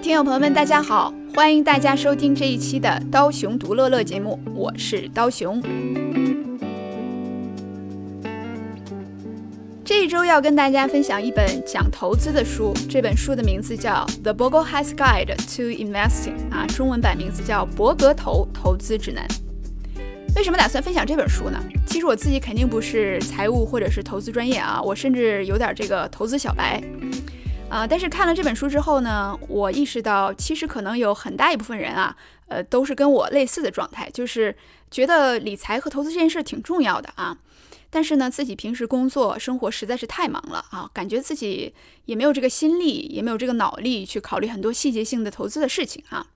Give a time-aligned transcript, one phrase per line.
[0.00, 5.60] 听友朋友们，大家好，欢迎大家收听这一期的《刀熊读乐乐》节目，我是刀熊。
[9.84, 19.26] 这一周要跟大家分享一本讲投资的书，这本书的名字叫《The Bogle Heights Guide to Investing》啊，中文版名字叫《博格投投资指南》。
[20.36, 21.60] 为什么打算分享这本书呢？
[21.86, 26.80] 其实我自己肯定不是财务或者是投资专业啊，我甚至有点这个投资小白。
[27.68, 32.16] 啊、但是看了这本书之后呢，我意识到，其实可能有很大一部分人啊，
[32.48, 34.56] 呃，都是跟我类似的状态，就是
[34.90, 37.36] 觉得理财和投资这件事挺重要的啊。
[37.90, 41.72] 但是呢，自己平时工作生活实在是太忙了啊，感觉自己
[42.06, 46.26] 也没有这个心力，也没有这个脑力去考虑很多细节性的投资的事情啊。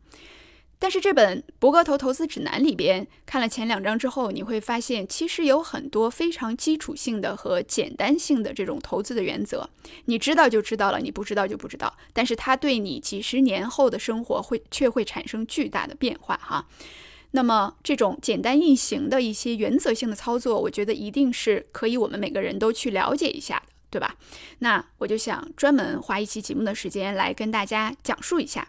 [0.83, 9.70] 但是这本《博格头投资指南》里边看了前两章之后，你会发现其实有很多非常基础性的和简单性的这种投资的原则，
[10.06, 11.97] 你知道就知道了，你不知道就不知道。
[12.12, 16.67] 但是它对你几十年后的生活会却会产生巨大的变化哈。
[17.30, 24.17] 那么这种简单易行的一些原则性的操作，我觉得一定是可以我们每个人都去了解一下的，对吧？
[24.58, 28.67] 那我就想专门花一期节目的时间来跟大家讲述一下。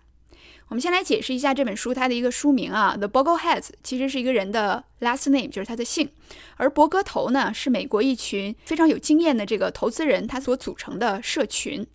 [0.74, 6.10] 我们先来解释一下这本书它的一个书名啊，The Bogleheads 其实是一个人的 last name，就是他的姓，
[6.58, 11.86] 而博格头呢是美国一群非常有经验的这个投资人他所组成的社群，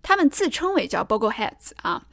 [0.00, 2.06] 他们自称为叫 Bogleheads 啊。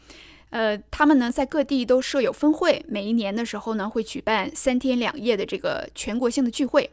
[0.50, 6.92] 呃，他们呢在各地都设有分会，每一年的时候呢会举办三天两夜的这个全国性的聚会。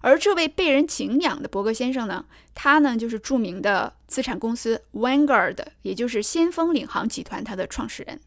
[0.00, 8.20] 而这位被人敬仰的伯格先生呢，他呢就是著名的资产公司 Vanguard，也就是先锋领航集团它的创始人。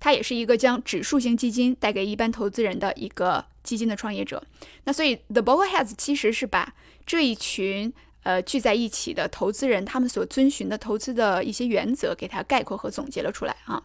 [0.00, 4.42] 他也是一个将指数型基金带给一般投资人的一个基金的创业者。
[4.84, 7.92] 那所以 The Bogleheads 其实是把这一群
[8.22, 13.82] 呃聚在一起的投资人他们所遵循的投资的一些原则，给它概括和总结了出来啊。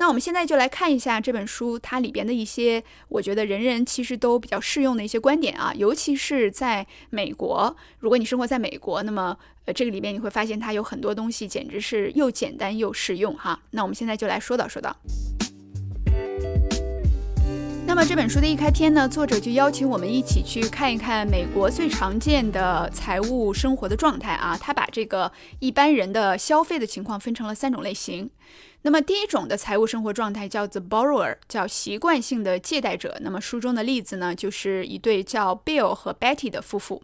[0.00, 13.60] 那我们现在就来看一下这本书它里边的一些，我觉得人人其实都比较适用的一些观点啊，尤其是在美国，如果你生活在美国，那么呃这个里边你会发现它有很多东西简直是又简单又适用哈。
[13.72, 14.96] 那我们现在就来说道说道。
[17.86, 24.56] 那么这本书的一开篇呢，作者就邀请我们一起去看一看美国最常见的财务生活的状态啊。
[24.58, 28.30] 他把这个一般人的消费的情况分成了三种类型。
[28.82, 33.18] 那么第一种的财务生活状态叫 the borrower，叫习惯性的借贷者。
[33.20, 37.02] 那么书中的例子呢，就是一对叫 Bill 和 Betty 的夫妇。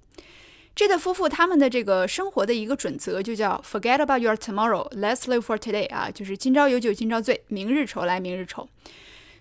[0.74, 8.68] 这对夫妇他们的这个生活的一个准则就叫 forget about your tomorrow，let's live for today 啊，就是今朝有酒今朝醉，明日愁来明日愁。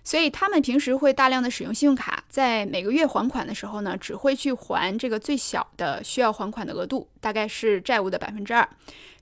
[0.06, 8.68] 所以他们平时会大量的使用信用卡，在每个月还款的时候呢，只会去还这个最小的需要还款的额度，大概是债务的百分之二。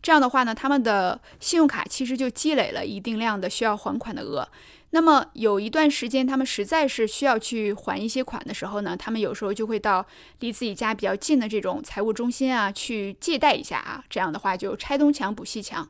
[0.02, 4.46] 这样的话呢，他们的信用卡其实就积累了一定量的需要还款的额。
[4.90, 10.04] 那么有一段时间，他们实在是需要去还一些款的时候呢，他们有时候就会到
[10.40, 14.04] 离自己家比较近的这种财务中心啊去借贷一下啊。
[14.10, 15.88] 这样的话就拆东墙补西墙。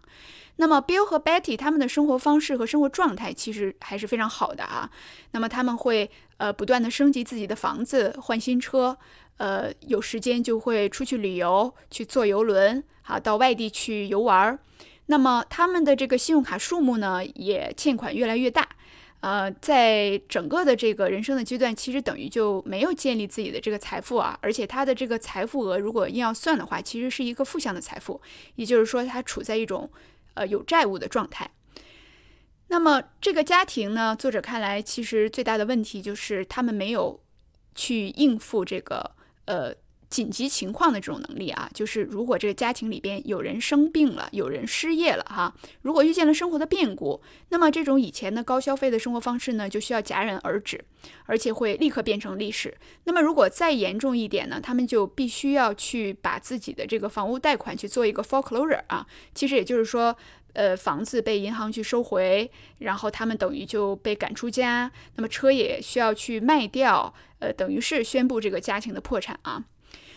[0.56, 4.88] 那么 Bill 和 Betty 他们的生活方式和生活状态其实还是非常好的啊。
[5.32, 8.96] 那么他们会呃不断的升级自己的房子，换新车，
[9.38, 14.58] 呃有时间就会出去旅游，去坐游轮，好到外地去游玩儿。
[15.06, 18.68] 那么他们的这个信用卡数目呢，也欠款越来越大。
[19.20, 28.20] 呃，在整个的这个人生的阶段，其实等于就没有建立自己的这个财富啊，而且他的这个财富额如果硬要算的话，其实是一个负向的财富，
[28.56, 29.90] 也就是说，他处在一种
[30.34, 31.50] 呃有债务的状态。
[32.68, 37.22] 那么这个家庭呢，作者看来其实最大的问题就是他们没有
[37.74, 39.12] 去应付这个
[39.44, 39.74] 呃
[40.14, 45.52] 紧急情况的这种能力啊，就是如果这个家庭里边有人生病了，有人失业了哈，
[45.82, 50.84] 如果遇见了生活的变故，那么这种以前的高消费的生活方式呢，就需要戛然而止，
[51.26, 52.72] 而且会立刻变成历史。
[53.02, 60.16] 那么如果再严重一点呢，他们就必须要去把自己的这个房屋贷款去做一个 foreclosure 啊，其实也就是说。
[60.54, 69.64] 呃，房子被银行去收回，然后他们等于就被赶出家，那么车也需要去卖掉，呃，等于是宣布这个家庭的破产啊。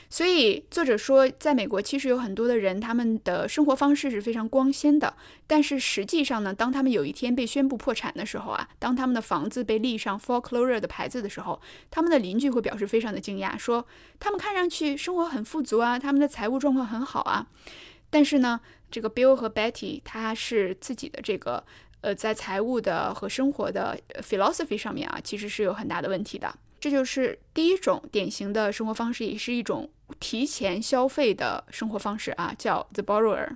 [0.09, 5.15] 所以作者说，在美国其实有很多的人，他们的生活方式是非常光鲜的，
[5.45, 11.61] 但是实际上呢，当他们有一天被宣布破产的时候啊，当他们的房子被立上 foreclosure 的牌子的时候，
[11.91, 13.85] 他们的邻居会表示非常的惊讶，说
[14.19, 17.47] 他们看上去生活很富足啊，他们的财务状况很好啊，
[18.09, 18.59] 但是呢。
[18.89, 21.61] 这个 Bill 和 Betty，他是自己的这个
[21.99, 26.55] 呃，在财务的和生活的 philosophy 上面啊，其实是有很大的问题的。
[26.79, 29.89] 这就是第一种典型的生活方式，也是一种
[30.19, 33.49] 提前消费的生活方式啊，叫 the borrower。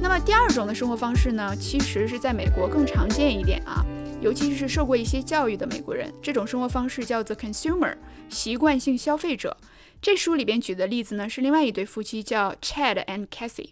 [0.00, 3.84] 那么第二种的生活方式呢，其实是在美国更常见一点啊。
[4.20, 7.94] 尤其是受过一些教育的美国人，这种生活方式叫做 consumer
[8.30, 9.56] 习惯性消费者。
[10.00, 13.70] 这书里边举的例子呢，是另外一对夫妻，叫 Chad and Kathy。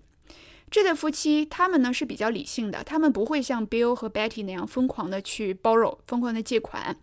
[0.73, 6.97] 这对夫妻他们呢是比较理性的，他们不会像 Bill 和 Betty 那样疯狂的去 borrow，疯狂的借款。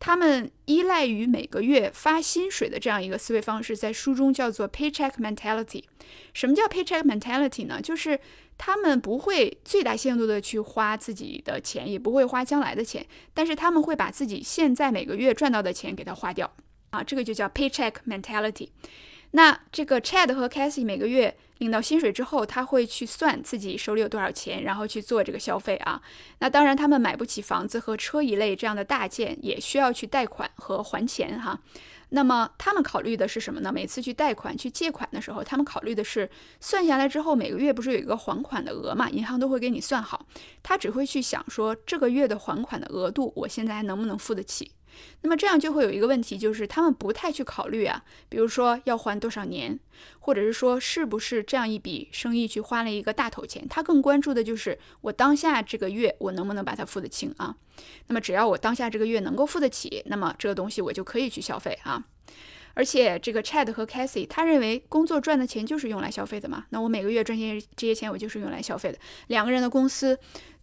[0.00, 5.84] 他们依赖于每个月发薪水的这样一个思维方式，在书中叫做 paycheck mentality。
[6.34, 7.80] 什么叫 paycheck mentality 呢？
[7.80, 8.18] 就是
[8.58, 16.52] 他们不会最大限度的去花自己的钱，也不会花将来的钱，但是他们会把自己现在每个月赚到的钱给它花掉
[16.90, 18.70] 啊，这个就叫 paycheck mentality。
[19.36, 26.00] 那这个 Chad 和 Cassie 每个月领到薪水之后，他会去算自己手里有多少钱，然后去做这个消费啊。
[26.38, 31.58] 那当然，他们买不起房子和车一类这样的大件，也需要去贷款和还钱哈。
[32.10, 33.72] 那么他们考虑的是什么呢？
[33.72, 39.10] 每次去贷款、去借款的时候，他们考虑的是算下来之后每个月不是有一个还款的额嘛？
[39.10, 40.24] 银行都会给你算好，
[40.62, 44.70] 他只会去想说这个月的还款的额度，我现在还能不能付得起？
[45.22, 49.78] 那么这样就会有一个问题，就是他们不太去考虑啊，比如说要还多少年，
[50.20, 57.56] 或者是说是不是这样一笔生意去花了一个大头钱，他更关注的就是我当下这个月我能不能把它付得清啊？
[58.06, 62.04] 那么只要我当下这个月能够付得起，那么这个东西我就可以去消费啊。
[62.76, 68.98] 而且这个 Chad 和 Cassie 他认为工作赚的钱就是用来消费的嘛，那我每个月赚些这些钱我就是用来消费的。
[69.28, 70.18] 两个人的公司。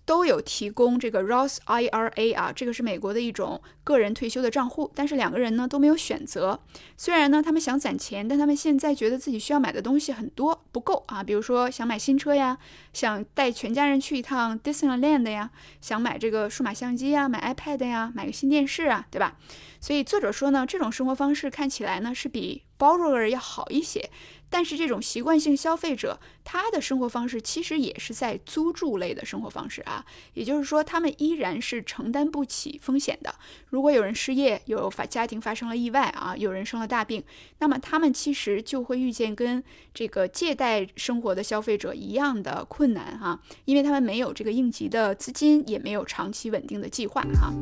[0.05, 6.59] 都有提供这个 Roth IRA 啊，这个是美国的一种个人退休的账户，但是两个人呢都没有选择。
[6.97, 11.23] 虽然呢他们想攒钱，但他们现在觉得自己需要买的东西很多，不够啊。
[11.23, 12.57] 比如说想买新车呀，
[12.93, 19.37] 想带全家人去一趟 Disneyland 呀，想买这个数码相机呀，买 iPad 呀，买个新电视啊，对吧？
[19.79, 24.09] 所以作者说呢，这种生活方式看起来呢是比 borrower 要好一些。
[24.51, 33.33] 但是这种习惯性消费者，他的生活方式其实也是在租住类的生活方式啊，也就是说，他们依然是承担不起风险的。
[33.69, 37.23] 如果有人失业，有发家庭发生了意外啊，有人生了大病，
[37.59, 39.63] 那么他们其实就会遇见跟
[39.93, 47.53] 这个借贷生活的消费者一样的困难哈，因为他们没有这个应急的资金，也没有长期稳定的计划哈。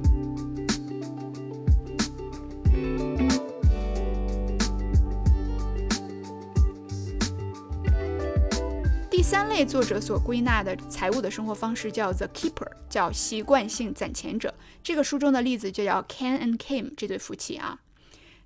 [9.30, 14.52] 三类作者所归纳的财务的生活方式叫 the keeper，叫习惯性攒钱者。
[14.82, 17.80] 这个书中的例子就叫 Ken and Kim 这对夫妻啊。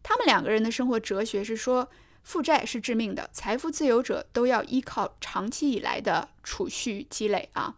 [0.03, 1.89] 他们两个人的生活哲学是说，
[2.21, 7.75] 负债是致命的，财富自由者都要依靠长期以来的储蓄积累啊。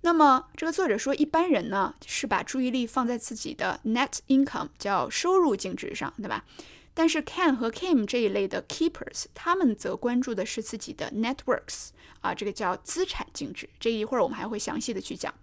[0.00, 6.46] 那么这个作者说，一般人呢是把注意力放在自己的 net income，叫收入净值上，对吧？
[6.94, 11.88] 但是 Ken 和 Kim 这一类的 keepers，他们则关注的是自己的 networks
[12.22, 13.68] 啊，这个叫资产净值。
[13.78, 15.34] 这一会儿我们还会详细的去讲。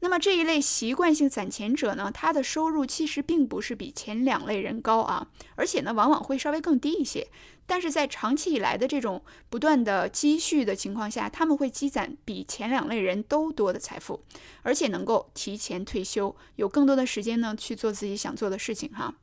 [0.00, 7.28] 那么这一类习惯性攒钱者呢，他的收入其实并不是比前两类人高啊，而且呢往往会稍微更低一些。
[7.66, 14.24] 但是在长期以来的这种不断的积蓄的情况下，他们会积攒比前两类人都多的财富，
[14.62, 19.14] 而且能够提前退休，有更多的时间呢去做自己想做的事情哈。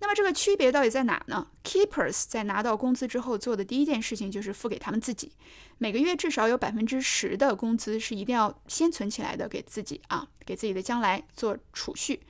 [0.00, 5.32] 那么这个区别到底在哪呢？Keepers 在拿到工资之后做的第一件事情就是付给他们自己，
[5.78, 12.20] 每个月至少有百分之十的工资是一定要先存起来的，给自己啊，给自己的将来做储蓄。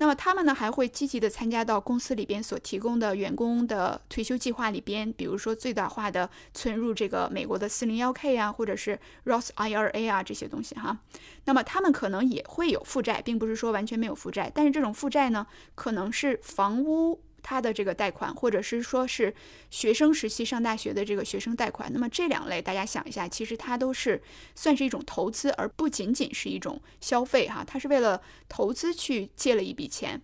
[0.00, 10.98] 那么他们呢还会积极的参加到公司里边所提供的员工的退休计划里边，比如说最大化的存入这个美国的 401k 啊，或者是 Roth IRA 啊这些东西哈。
[11.44, 17.20] 那么他们可能也会有负债，并不是说完全没有负债，但是这种负债呢，可能是房屋。
[17.42, 19.34] 他的这个贷款，或者是说是
[19.70, 24.22] 学生时期上大学的这个学生贷款，那么这两类大家想一下，其实它都是
[24.54, 27.64] 算是一种投资，而不仅仅是一种消费哈。
[27.66, 30.20] 它是为了投资去借了一笔钱，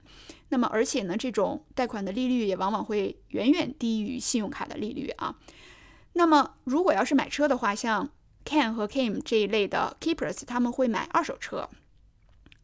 [0.49, 5.35] 那么而且呢，这种贷款的利率也往往会远远低于信用卡的利率啊。
[6.13, 8.11] 那么如果要是买车的话，像
[8.45, 11.69] Ken 和 Kim 这一类的 Keepers，他们会买二手车。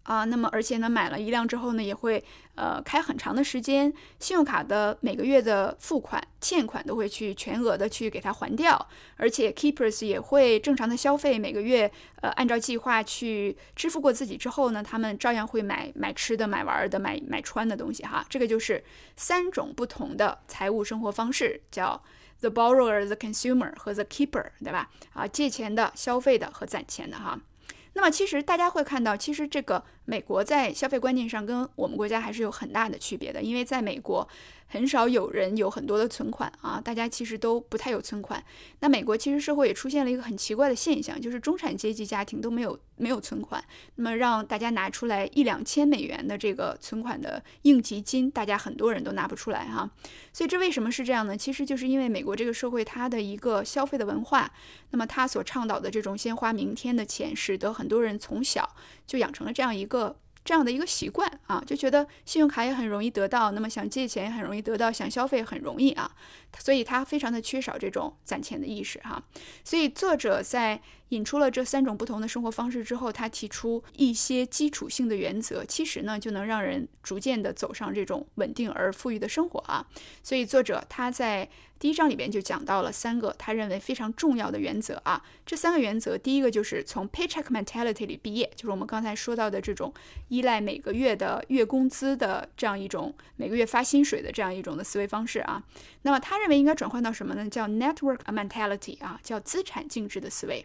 [0.04, 2.22] 啊，那么而且呢，买了一辆之后呢，也会
[2.56, 11.90] 呃开很长的时间，信用卡的每个月的付款欠款都会去全额的去给它还掉，而且 Keepers 也会正常的消费，每个月
[12.20, 18.26] 呃按照计划去支付过自己之后呢，他们照样会买买吃的、买玩的、买买穿的东西哈。
[18.28, 18.82] 这个就是
[19.16, 22.02] 三种不同的财务生活方式，叫
[22.40, 24.90] The Borrower、The Consumer 和 The Keeper，对吧？
[25.12, 27.38] 啊，借钱的、消费的和攒钱的哈。
[27.94, 34.26] 那么其实大家会看到，其实这个美国在消费观念上跟我们国家还是有很大的区别的，因为在美国
[34.72, 38.42] 很少有人有很多的存款啊，大家其实都不太有存款。
[38.80, 43.62] 那美国其实社会也出现了一个很奇怪的现象，就是中产阶级家庭都没有没有存款，
[43.96, 49.90] 那么让大家拿出来一两千美元的这个存款的应急金，大家很多人都拿不出来哈。
[50.32, 51.36] 所以这为什么是这样呢？
[51.36, 54.50] 其实就是因为美国这个社会它的一个消费的文化，
[54.88, 58.74] 那么它所倡导的这种先花明天的钱，使得很多人从小
[59.06, 60.16] 就养成了这样一个。
[60.44, 66.10] 这样的一个习惯啊，就觉得信用卡也很容易得到，那么想借钱也很容易得到，想消费很容易啊，
[66.58, 69.22] 所以他非常的缺少这种攒钱的意识哈。
[69.64, 70.80] 所以作者在
[71.10, 79.86] 引出了这三种不同的生活方式之后，他提出一些基础性的原则，其实呢就能让人逐渐的走上这种稳定而富裕的生活啊。
[80.22, 81.48] 所以作者他在。
[81.82, 89.92] 第一章里边就讲到了三个他认为非常重要的原则啊，这三个原则，第一个就是从 paycheck mentality 里毕业，就是我们刚才说到的这种
[90.28, 95.60] 依赖每个月的月工资的这样一种每个月发薪水的这样一种的思维方式啊。
[96.02, 97.50] 那么他认为应该转换到什么呢？
[97.50, 100.64] 叫 network mentality 啊，叫资产净值的思维。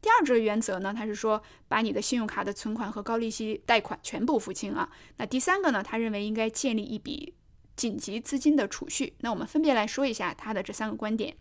[0.00, 4.88] 第二个原则呢，他是说把你的信用卡的存款和高利息贷款全部付清啊。
[5.18, 7.34] 那第三个呢，他认为应该建立一笔。
[7.76, 11.36] 紧急资金的储蓄，那我们分别来说一下他的这三个观点。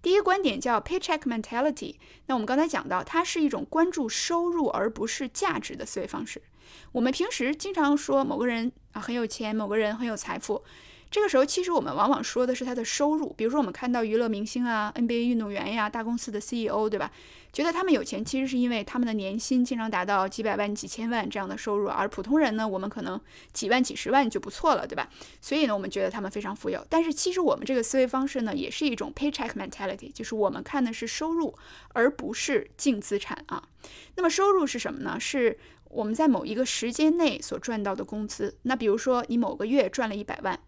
[0.00, 1.96] 第一个观点叫 paycheck mentality，
[2.26, 6.40] 那我们刚才讲到，它是一种关注收入而不是价值的思维方式。
[6.92, 10.62] 我们平时经常说某个人啊很有钱，某个人很有财富。
[11.10, 13.32] 这个时候，其实我们往往说的是他的收入。
[13.36, 17.10] 比如说，我们看到娱乐明星啊、NBA 运动员呀、大公司的 CEO，对吧？
[17.50, 23.18] 觉得他们有钱，其实是因为他们的年薪经常达到几百万、几千万这样的收入，而普通人呢，我们可能
[23.54, 25.08] 几万、几十万就不错了，对吧？
[25.40, 26.86] 所以呢，我们觉得他们非常富有。
[26.90, 31.54] 但是，其实我们这个思维方式呢，也是一种 paycheck mentality，就是我们看的是收入，
[31.94, 33.62] 而不是净资产啊。
[34.16, 35.18] 那么，收入是什么呢？
[35.18, 38.58] 是我们在某一个时间内所赚到的工资。
[38.62, 40.60] 那比如说，你某个月赚了一百万。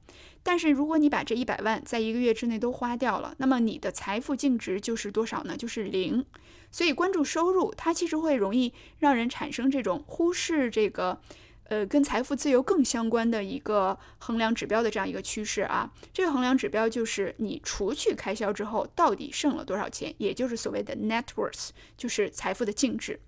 [0.42, 5.56] 但是如果你把这一百万在一个月之内都花掉了，那么你的财富净值就是多少呢？
[5.56, 6.24] 就是零。
[6.72, 11.20] 所以关注收入，它其实会容易让人产生这种忽视这个，
[11.64, 15.92] 呃，跟财富自由更相关的一个衡量指标的这样一个趋势啊。
[16.12, 23.18] 这个衡量指标就是你除去开销之后到底剩了多少钱，也就是所谓的 net worth，就是财富的净值。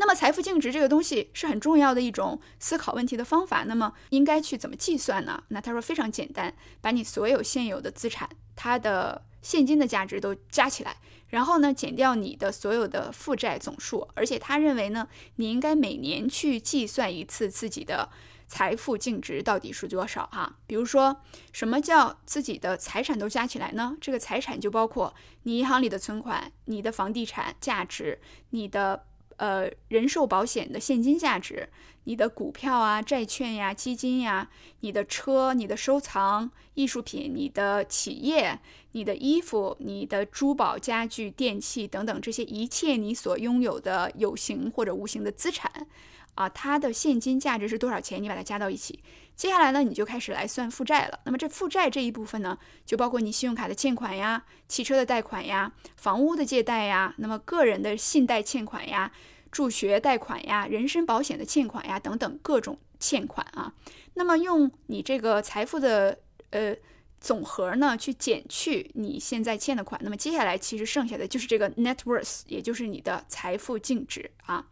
[0.00, 3.64] 那么财富净值这个东西是很重要的一种思考问题的方法。
[3.64, 5.44] 那么应该去怎么计算呢？
[5.48, 8.26] 那他说非常简单，把你所有现有的资产，
[8.56, 10.96] 它的现金的价值都加起来，
[11.28, 14.08] 然后呢减掉你的所有的负债总数。
[14.14, 18.08] 而且他认为呢，你应该每年去计算一次自己的
[18.48, 20.56] 财富净值到底是多少哈。
[20.66, 21.20] 比如说，
[21.52, 23.94] 什么叫自己的财产都加起来呢？
[24.00, 29.04] 这个财产就包括你银行里的存款、你的房地产价值、你的。
[29.40, 31.66] 呃，人寿保险的现金价值，
[32.04, 38.60] 你的股票啊、债券呀、基金呀，你的车、你的收藏、艺术品、你的企业、
[38.92, 45.86] 你的衣服、你的珠宝、家具、电器等等，这些一切你所拥有的有形或者无形的资产。
[46.34, 48.22] 啊，它的现金价值是多少钱？
[48.22, 49.00] 你把它加到一起。
[49.34, 51.18] 接下来呢，你就开始来算负债了。
[51.24, 52.56] 那么这负债这一部分呢，
[52.86, 59.10] 就包括你信用卡的欠款呀、汽车的贷款呀、房屋的借贷呀、那么个人的信贷欠款呀、
[59.50, 63.74] 助学贷款呀、人身保险的欠款呀等等各种欠款啊。
[64.14, 66.18] 那么用你这个财富的
[66.50, 66.74] 呃
[67.20, 70.00] 总和呢，去减去你现在欠的款。
[70.02, 74.66] 那么接下来其实剩下的就是这个 net worth，也就是你的财富净值啊。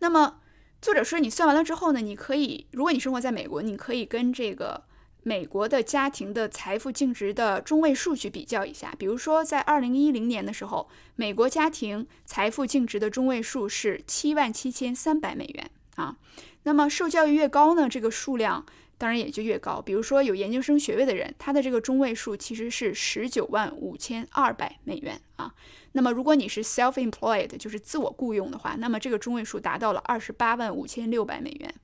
[0.00, 0.40] 那么
[0.80, 4.84] 作者说，你算完了之后呢，你可以，如果你生活在美国，你可以跟这个
[5.28, 8.94] 美国的家庭的财富净值的中位数去比较一下。
[8.98, 16.16] 比如说，在二零一零年的时候，美国家庭财富净值的中位数是七万七千三百美元啊。
[16.62, 18.64] 那么受教育越高呢，这个数量
[18.96, 19.82] 当然也就越高。
[19.82, 25.52] 比如说有研究生学位的人，他的这个中位数其实是十九万五千二百美元啊。
[25.92, 31.74] 那么如果你是 self-employed，就是自我雇佣的话，那么这个中位数达到了二十八万五千六百美元。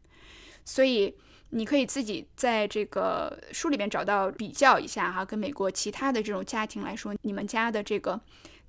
[0.65, 1.15] 所以
[1.55, 8.21] 你可以自己在这个书里面找到比较一下哈，跟美国其他的这种家庭来说，你们家的这个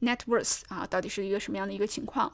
[0.01, 2.31] net worth 啊，到底是一个什么样的一个情况？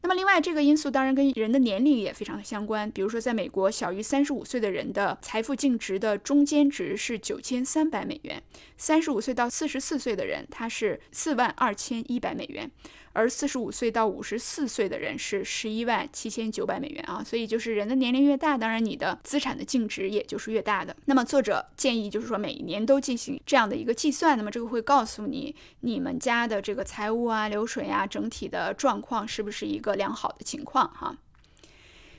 [0.00, 2.88] 那么，另外这个因素当然跟人的年龄也非常的相关。
[2.88, 8.38] 比如说，在美国，小于三十五岁的人的财富净值的中间值是九千三百美元；
[8.76, 12.70] 三十五岁到四十四岁的人，他是四万二千一百美元。
[13.18, 20.94] 而四十五岁到五十四岁的人是十一万七千九百美元啊，所以就是人的年龄越大，当然你的资产的净值也就是越大的。
[21.06, 31.16] 那么作者建议就是说每年都进行这样的一个计算，那么这个会告诉你你们家的这个财务啊、流水啊、整体的状况是不是一个良好的情况哈。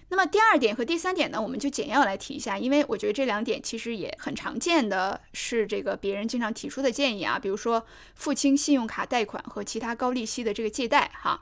[0.10, 7.86] 那么第二点和第三点呢，我们就简要来提一下，因为我觉得这两点其实也很常见的是这个别人经常提出的建议啊，比如说
[8.16, 11.42] 付清信用卡贷款和其他高利息的这个借贷哈。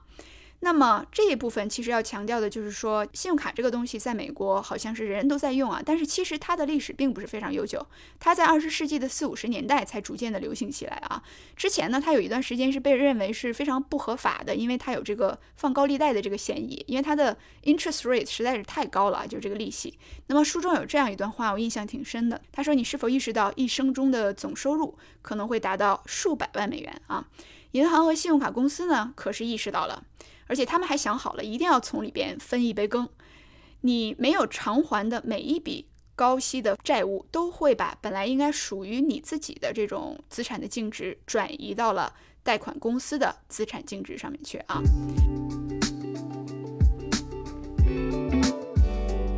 [0.59, 7.85] 那么这一部分其实要强调的就是说，信用卡这个东西在美国好像是人人都在用啊，但是其实它的历史并不是非常悠久，
[8.19, 11.21] 它在二十世纪的四五十年代才逐渐的流行起来啊。
[11.55, 19.97] 之前呢，它有一段时间是被认为是非常不合法的，因为它有这个放高利贷的这个嫌疑，因为它的 interest rate 实在是太高了啊，就这个利息。
[20.25, 22.41] 那么书中有这样一段话，我印象挺深的。
[22.51, 27.25] 他说：“你是否意识到一生中的总收入可能会达到数百万美元啊？
[27.71, 30.03] 银行和信用卡公司呢，可是意识到了。”
[30.47, 33.09] 而且他们还想好了，一定要从里边分一杯羹。
[33.81, 44.81] 你没有偿还的每一笔高息的债务，都会把本来应该属于你自己的这种资产的净值转移到了贷款公司的资产净值上面去啊。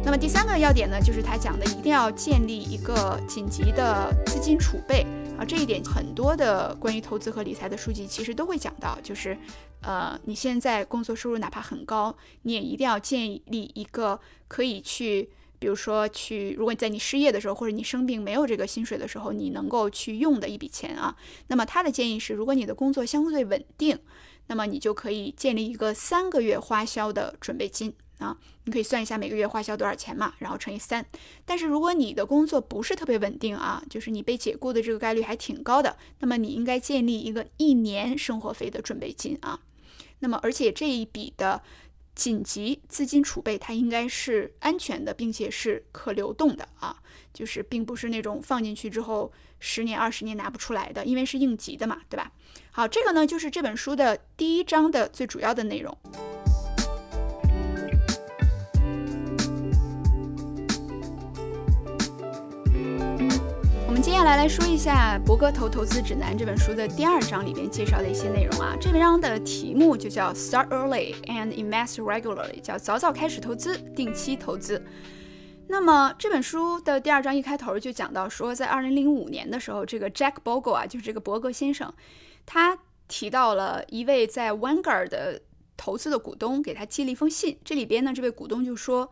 [0.06, 5.06] 那么第三个要点呢，就是他讲的一定要建立一个紧急的资金储备
[5.40, 5.46] 啊。
[5.46, 9.38] 这一点很多的关于投资和理财的书籍其实都会讲到，就是。
[9.82, 21.16] 呃，你现在工作收入哪怕很高，你也一定要建立一个可以去，比如说去，如果你在你失业的时候，或者你生病没有这个薪水的时候，你能够去用的一笔钱啊。
[21.48, 23.98] 那么他的建议是，如果你的工作相对稳定，
[24.48, 28.38] 那么你就可以建立一个三个月花销的准备金啊。
[28.66, 31.06] 你可以算一下每个月花销多少钱嘛，然后乘以三。
[31.44, 39.60] 但是如果你的工作不是特别稳定啊，就是你被解雇的这个概率还挺高的，那么你应该建立一个一年生活费的准备金啊。
[40.20, 41.62] 那么，而且这一笔的
[42.14, 47.02] 紧急资金储备，它应该是安全的，并且是可流动的啊，
[47.34, 52.34] 就是并不是那种放进去之后十年、二十年拿不出来的，因为是应急的嘛，对吧？
[52.72, 55.98] 好，这个呢就是这本书的第一章的最主要的内容。
[64.20, 68.76] 接下来来说一下《博格投投资指南》这本书的第二章里边介绍的一些内容啊。
[68.78, 74.86] 这文章的题目就叫 “Start Early and Invest Regularly”，叫早早开始投资，定期投资。
[75.70, 81.94] 那么这本书的第二章一开头就讲到说，在二零零五年的时候，这个 Jack Bogle 啊，就是这个伯格先生，
[82.46, 82.78] 他
[83.08, 85.42] 提到了一位在 Vanguard 的
[85.78, 89.10] 投资的股东给他寄了一封信，这里边呢，这位股东就说。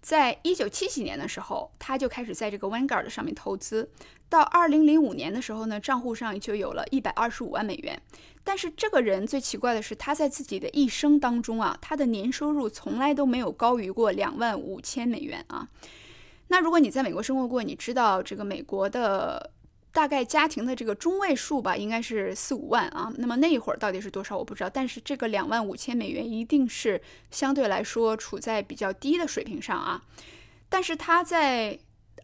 [0.00, 3.90] 在一九七几年的时候，他就开始在这个 Vanguard 上面投资。
[4.28, 8.00] 到二零零五年的时候呢，账户上就有了一百二十五万美元。
[8.44, 15.68] 但是这个人最奇怪的是，他在自己的一生当中啊，他的年收入从来都没有高于过两万五千美元啊。
[16.48, 19.50] 那如果你在美国生活过，你知道这个美国的。
[19.98, 23.12] 大概家庭的这个中位数吧，应该是四五万啊。
[23.18, 24.70] 那么那一会儿到底是多少，我不知道。
[24.72, 30.00] 但是这个两万五千美元一定是相对来说处在比较低的水平上啊。
[30.68, 31.76] 但是他在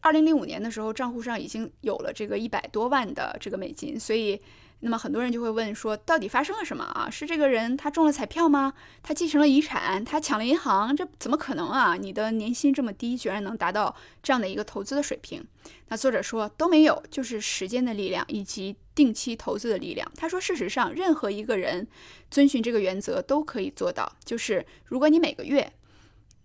[0.02, 4.40] 二零零五年的时候，账户上已经有了这个一百多万的这个美金，所以。
[4.84, 7.08] 那么很多人就会问说，到底发生了什么啊？
[7.10, 8.74] 是这个人他中了彩票吗？
[9.02, 10.04] 他继承了遗产？
[10.04, 10.94] 他抢了银行？
[10.94, 11.96] 这怎么可能啊？
[11.96, 15.42] 你的年薪这么低，居然能达到这样的一个投资的水平？
[15.88, 20.06] 那作者说都没有，就是时间的力量以及定期投资的力量。
[20.16, 21.88] 他说，事实上，任何一个人
[22.30, 24.12] 遵循这个原则都可以做到。
[24.22, 25.72] 就是如果你每个月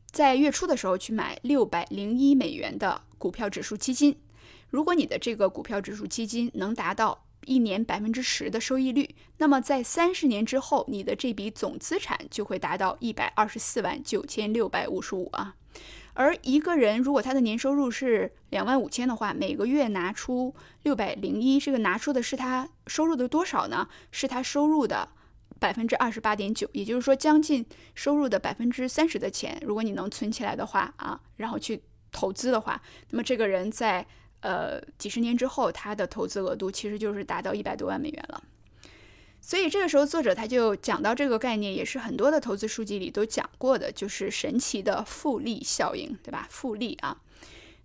[0.09, 4.17] 在月初的时候去买六百零一美元的股票指数基金，
[4.69, 15.55] 如果你的这个股票指数基金能达到一年百分之十的收益率，那么在三十年之后，你的这笔总资产就会达到一百二十四万九千六百五十五啊。
[16.13, 23.87] 而一个人如果他的年收入是两万五千的话，每个月拿出六百零一，这个拿出的是他收入的多少呢？
[24.11, 25.07] 是他收入的
[25.59, 34.05] 百分之二十八点九，也就是说将近收入的百分之三十的钱，如果你能存起来的话啊，然后去投资的话，那么这个人在
[34.41, 38.43] 呃几十年之后，他的投资额度其实就是达到一百多万美元了。
[39.41, 46.45] 所以这个时候，作者他就讲到这个概念，也是很多的投资书籍里都讲过的，就是神奇的复利效应，对吧？
[46.49, 47.21] 复利啊，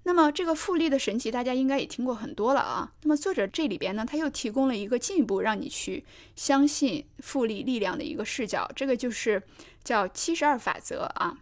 [0.02, 2.92] 那么这个复利的神奇，大家应该也听过很多了啊。
[3.04, 9.40] 那么作者这里边呢，他又提供了一个进一步让你去相信复利力量的一个视角，这个就是
[9.84, 11.38] 叫七十二法则啊。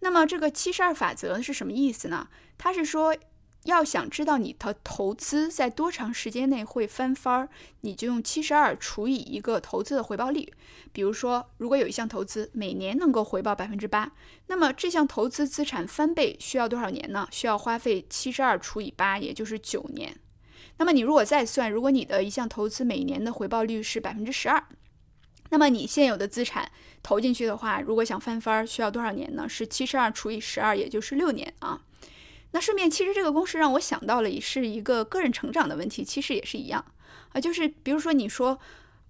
[0.00, 2.28] 那么这个七十二法则是什么意思呢？
[2.56, 3.14] 他是说。
[3.64, 7.48] 要想知道你的投资在多长时间内会翻番儿，
[7.82, 10.52] 你就用七十二除以一个投资的回报率。
[10.92, 14.12] 比如说，如果有一项投资每年能够回报百分之八，
[14.48, 17.28] 那么这项投资资产翻倍需要多少年呢？
[17.30, 20.16] 需要花费七十二除以八，也就是九年。
[20.78, 24.64] 那么你如果再算，如果你的一项投资每年的回报率是百分之十二，
[25.50, 26.70] 那么你现有的资产
[27.02, 29.48] 投进去的话，如果想翻番儿需要多少年呢？
[29.48, 31.80] 是七十二除以十二，也就是六年啊。
[32.52, 36.84] 那顺便，其实这个公式让我想到了，也是一个个人成长的问题，其实也是一样
[37.32, 37.40] 啊。
[37.40, 38.58] 就是比如说，你说，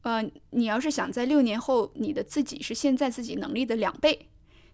[0.02, 4.28] 呃，你要是想在六年后你的自己是现在自己能力的两倍，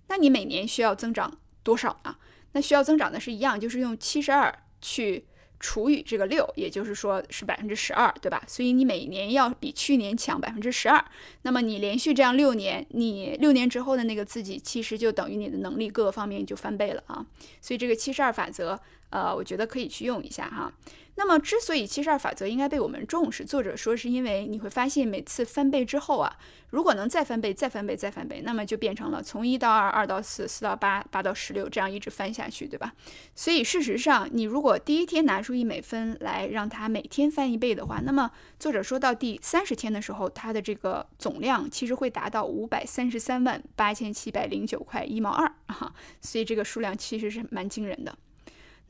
[0.09, 2.17] 那你每年需要增长多少呢？
[2.53, 5.27] 那需要增长的是一样，就是用七十二去。
[5.61, 8.43] 除以这个六，也就是说是百分之十二，对吧？
[8.47, 11.05] 所以你每年要比去年强百分之十二，
[11.43, 17.27] 那么你连续这样六年，你六年之后的那个自己，其实就等于你的能力各个方面就翻倍了啊。
[17.61, 18.79] 所以这个七十二法则，
[19.11, 20.73] 呃，我觉得可以去用一下哈。
[21.19, 26.39] 那么，之所以七十二法则应该被我们重视，作者说是因为你会发现每次翻倍之后啊，
[26.71, 32.93] 如果能再翻倍、再翻倍、再翻倍，那么就变成了从一到二、二到四、四到八、八到十六这样一直翻下去，对吧？
[33.35, 48.17] 所以事实上，你如果第一天拿出一美分来让它每天翻一倍的话，那么作者说到第三十天的时候，它的这个总量其实会达到五百三十三万八千七百零九块一毛二啊，所以这个数量其实是蛮惊人的。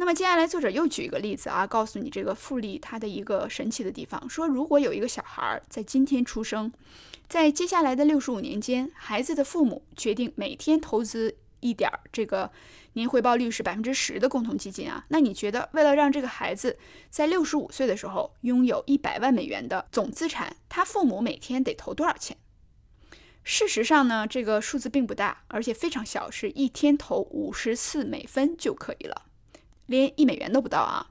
[0.01, 4.31] 那么接下来，作者又举一个例子啊，告诉你这个复利它的一个神奇的地方。
[4.31, 6.73] 说如果有一个小孩在今天出生，
[7.29, 12.49] 在接下来的六十五年间，孩子的父母决定每天投资一点儿这个
[12.93, 16.79] 年回报率是百分之十的共同基金啊，那你觉得为了让这个孩子
[17.11, 22.37] 在六十五岁的时候拥有一百万美元的总资产，他父母每天得投多少钱？
[23.43, 29.23] 事实上呢，这个数字并不大，而且非常小，是一天投五十四美分就可以了。
[29.89, 31.05] 连一美元都不到啊！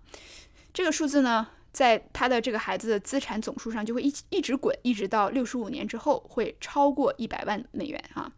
[0.74, 8.32] 这个数字呢，在他的这个孩子的资产总数上就会一一直滚，一直到六十五年之后会超过一百万美元啊！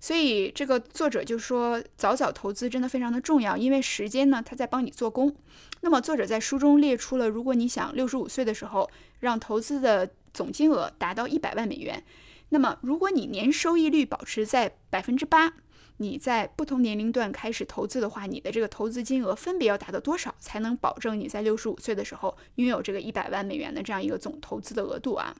[0.00, 5.34] 所以这个作者就说，早早投资真的非常的重要，因为时间呢，它在帮你做工。
[5.82, 12.02] 那么作者在书中列出了，如果你想六十五岁的时候让投资的总金额达到一百万美元，
[12.48, 15.52] 那么如果你年收益率保持在百分之八。
[15.98, 25.34] 你在不同年龄段开始投资的话，你的这个投资金额分别要达到多少，才能保证你在六十五岁的时候拥有这个一百万美元的这样一个总投资的额度啊？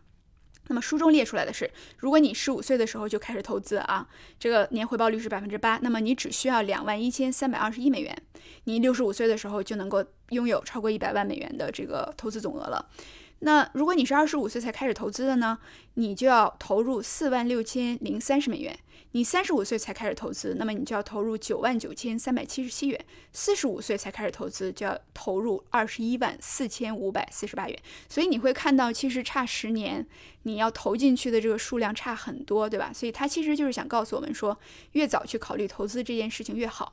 [0.68, 8.20] 那么书中列出来的是，如果你十五岁的时候就开始投资啊，这个年回报率是百分之八，那么你只需要两万一千三百二十一美元，
[8.64, 12.88] 你六十五岁的时候就能够拥有超过一百万美元的这个投资总额了。
[13.40, 15.58] 那如果你是二十五岁才开始投资的呢，
[15.94, 18.78] 你就要投入四万六千零三十美元。
[19.12, 22.98] 你三十五岁才开始投资，那么你就要投入九万九千三百七十七元；
[23.32, 27.78] 四十五岁才开始投资，就要投入二十一万四千五百四十八元。
[28.10, 30.06] 所以你会看到，其实差十年，
[30.42, 32.92] 你要投进去的这个数量差很多，对吧？
[32.92, 34.58] 所以他其实就是想告诉我们说，
[34.92, 36.92] 越早去考虑投资这件事情越好。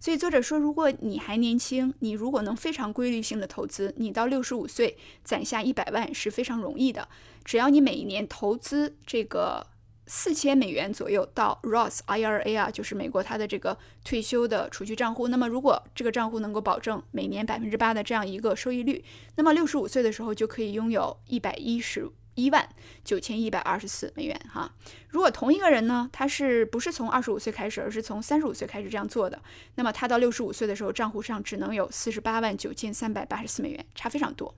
[0.00, 7.08] 所以作者说，如果你还年轻，你如果能非常规律性的投资，你到六十五岁攒下一百万是非常容易的。
[7.44, 9.68] 只要你每一年投资这个。
[10.12, 15.28] 四千美元左右到 Roth IRA 啊，就是美国它的这个退休的储蓄账户。
[15.28, 19.04] 那么，如果这个账户能够保证每年百分之八的这样一个收益率，
[19.36, 22.68] 那么六十五岁的时候就可以拥有一百一十一万
[23.04, 24.72] 九千一百二十四美元哈。
[25.08, 29.40] 如果同一个人呢，他是不是从二十五岁开始，而是从三十五岁开始这样做的，
[29.74, 34.54] 那么他到六十五岁的时候，账户上只能有四十八万九千三百八十四美元，差非常多。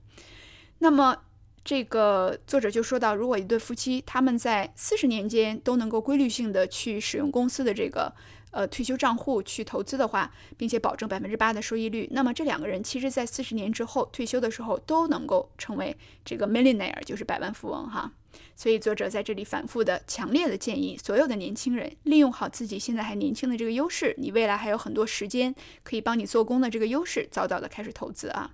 [0.79, 1.17] 那么。
[1.65, 8.13] 这个作者就说到，如果一对夫妻他们在四十年间都能够规律性的去使用公司的这个
[8.53, 18.13] 呃退休账户去投资的话，并且保证百分之八的收益率，那么这两个人其实在四十年之后退休的时候都能够成为这个 millionaire，就是百万富翁哈。
[18.55, 28.51] 所以作者在这里反复的、强烈的建议所有的年轻人利用好自己现在还年轻的这个优势，你未来还有很多时间可以帮你做工的这个优势，早早的开始投资啊。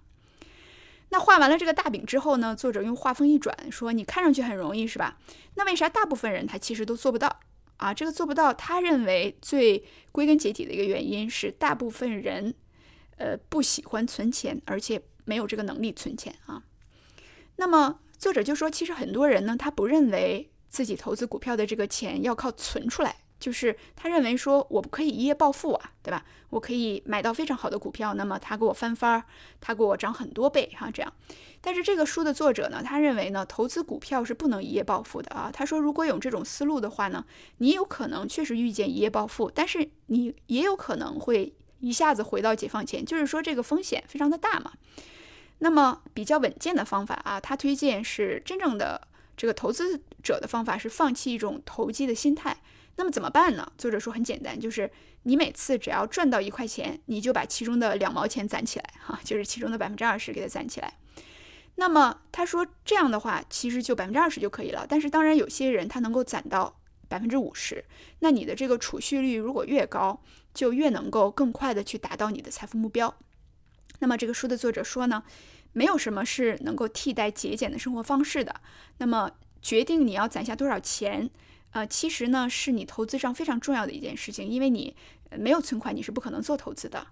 [1.11, 5.17] 那画完了这个大饼之后呢，作者用画风一转说：“你看上去很容易是吧？
[5.55, 7.39] 那为啥大部分人他其实都做不到
[7.79, 7.93] 啊？
[7.93, 12.53] 这个做不到，他认为最归根结底的一个原因是大部分人，
[13.17, 16.63] 呃，不喜欢存钱，而且没有这个能力存钱啊。
[17.55, 26.25] 那么作者就说，其实很多人呢，他不认为自己投资股票的这个钱要靠存出来。”就是他认为说，我不可以一夜暴富啊，对吧？
[26.49, 29.23] 我可以买到非常好的股票，那么他给我翻番儿，
[29.61, 31.13] 他给我涨很多倍哈，这样。
[31.61, 35.51] 但是这个书的作者呢，他认为呢，投资股票是不能一夜暴富的啊。
[35.53, 37.23] 他说，如果有这种思路的话呢，
[37.57, 44.73] 你有可能确实遇见一夜暴富，但是你也有可能会一下子回到解放前，就是说这个风险非常的大嘛。
[45.59, 52.61] 那么比较稳健的方法啊，他推荐是真正的这个投资者的方法是放弃一种投机的心态。
[52.99, 53.71] 那么怎么办呢？
[53.77, 54.91] 作者说很简单，就是
[55.23, 60.97] 你每次只要赚到一块钱，你就把其中的两毛钱攒起来，哈，就是其中的百分之二十给它攒起来。
[61.75, 64.85] 那么他说这样的话，其实就百分之二十就可以了。
[64.85, 67.85] 但是当然有些人他能够攒到百分之五十，
[68.19, 70.21] 那你的这个储蓄率如果越高，
[70.53, 73.15] 就越能够更快的去达到你的财富目标。
[73.99, 75.23] 那么这个书的作者说呢，
[75.71, 78.59] 没有什么是能够替代节俭的生活方式的。
[78.97, 79.31] 那么
[79.61, 81.29] 决定你要攒下多少钱。
[81.71, 84.95] 呃，其实呢，是你投资上非常重要的一件事情，因为你
[85.31, 87.07] 没有存款，你是不可能做投资的。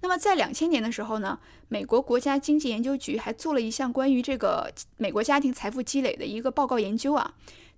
[0.00, 7.34] 那么在两千年的时候呢，美国国家经济研究局还做了一项关于这个美国家庭财富积累的一个报告研究啊。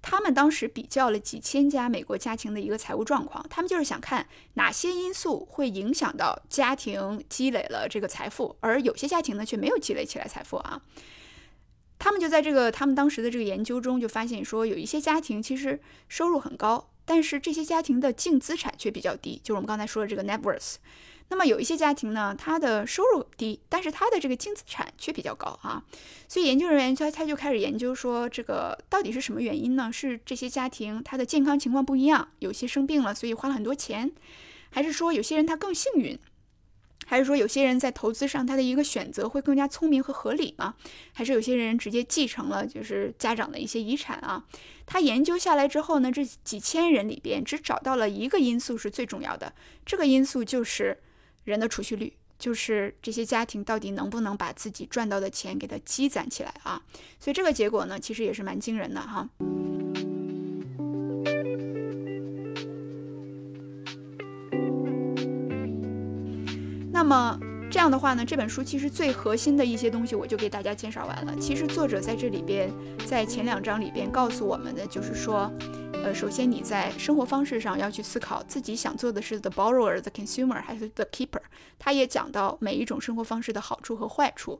[0.06, 10.82] 他们当时比较了几千家美国家庭的一个财务状况，他们就是想看哪些因素会影响到家庭积累了这个财富，而有些家庭呢却没有积累起来财富啊。
[12.04, 20.74] 他们就在这个他们当时的这个研究中就发现说，有一些家庭其实收入很高，但是这些家庭的净资产却比较低，就是我们刚才说的这个 net worth。
[21.30, 25.82] 那么有一些家庭呢，他的收入低，但是他的这个净资产却比较高啊。
[26.28, 29.90] 所以研究人员他他就开始研究说，这个到底是什么原因呢？
[29.90, 34.12] 是这些家庭他的健康情况不一样，有些生病了，所以花了很多钱，
[34.68, 36.18] 还是说有些人他更幸运？
[37.14, 40.74] 还是说有些人在投资上他的一个选择会更加聪明和合理吗？
[41.12, 44.44] 还是有些人直接继承了就是家长的一些遗产啊？
[44.84, 49.54] 他研究下来之后呢，这几千人里边只找到了一个因素是最重要的，
[49.86, 50.98] 这个因素就是
[51.44, 56.82] 人的储蓄率，就是这些家庭到底能不能把自己赚到的钱给它积攒起来啊？
[57.20, 59.28] 所以这个结果呢，其实也是蛮惊人的哈。
[67.06, 67.38] 那么
[67.70, 71.36] 这样的话呢，这本书其实最核心的一些东西我就给大家介绍完了。
[71.36, 72.72] 其实作者在这里边，
[73.06, 75.52] 在前两章里边告诉我们的就是说，
[76.02, 81.42] 呃，首先你在生活方式上要去思考自己想做的是 the borrower、the consumer 还是 the keeper。
[81.78, 84.58] 他也讲到每一种生活方式的好处和坏处。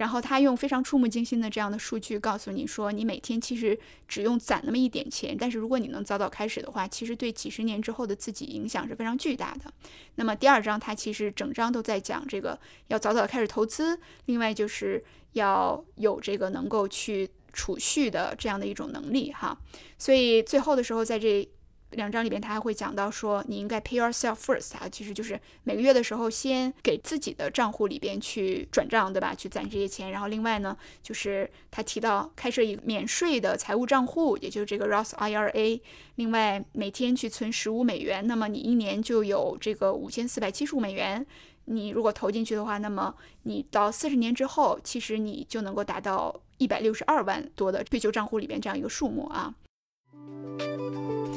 [0.00, 9.70] 然后他用非常触目惊心的这样的数据告诉你说，你每天其实只用攒那么一点钱，但是如果你能早早开始的话，其实对几十年之后的自己影响是非常巨大的。
[10.14, 19.54] 那么第二章他其实整章都在讲这个要早早开始投资，另外就是要有这个能够去储蓄的这样的一种能力哈。
[19.98, 21.46] 所以最后的时候在这。
[21.92, 29.34] 两章里边，他还会讲到说，你应该 pay yourself first 啊，其实就是每个月的时候先给自己的账户里边去转账，对吧？
[29.34, 30.10] 去攒这些钱。
[30.10, 35.80] 然后另外呢，就是他提到开设一个免税的财务账户，也就是这个 Roth IRA。
[36.16, 41.26] 另外每天去存十五美元，那么你一年就有这个五千四百七十五美元。
[41.66, 49.54] 你如果投进去的话，那么你到四十年之后，其实你就能够达到一百六十二万多的退休账户里边这样一个数目啊。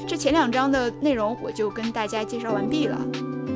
[0.07, 2.99] 这前两章的内容我就跟大家介绍完毕了。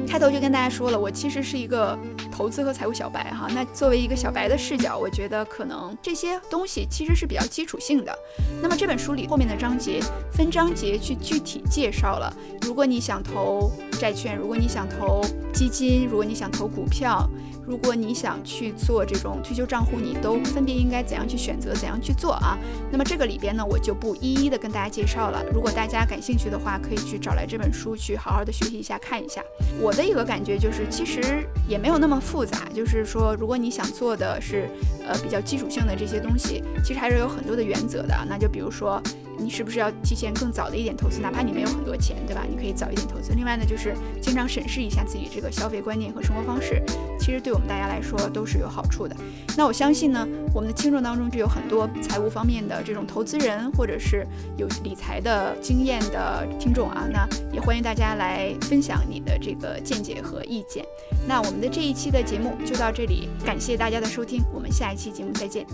[0.08, 1.98] 开头就跟大家说了，我其实是一个
[2.32, 3.48] 投资和财务小白哈。
[3.54, 8.18] 那作为一个小白的视角，我觉得可能这些东西其实是比较基础性的。
[8.62, 10.00] 那么这本书里后面的章节
[10.32, 15.22] 分章节去具体介绍了，如果你想投债券，如果你想投
[15.54, 17.30] 基金，如果你想投股票。
[17.68, 22.58] 如果你想去做这种退休账户，你都分别应该怎样去选择，怎样去做啊？
[22.90, 25.44] 那么这个里边呢，我就不一一的跟大家介绍了。
[25.54, 29.44] 如果大家感兴趣的话，可以去找来这本书去好好的学习一下，看一下。
[29.82, 32.70] 我的一个感觉就是，其实也没有那么复杂。
[32.74, 34.70] 就是说，如果你想做的是
[35.06, 38.16] 呃比较基础性的这些东西，其实还是有很多的原则的。
[38.30, 39.04] 那就比如说。
[39.40, 41.20] 你是不是要提前更早的一点投资？
[41.20, 42.44] 哪怕你没有很多钱，对吧？
[42.50, 43.34] 你可以早一点投资。
[43.34, 46.82] 另外呢，就是经常审视一下自己这个消费观念和生活方式，
[47.20, 49.16] 其实对我们大家来说都是有好处的。
[49.56, 54.26] 那我相信呢，我们的听众当中就有很多财务方面的这种投资人，或者是
[54.58, 57.08] 有理财的经验的听众啊。
[57.12, 60.86] 那也欢迎大家来分享你的这个见解和意见。
[61.28, 65.66] 那我们的这一期的节目就到这里，感谢大家的收听，我们下一期节目再见。